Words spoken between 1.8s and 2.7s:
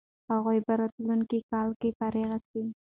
فارغ سي.